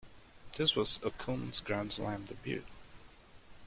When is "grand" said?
1.59-1.93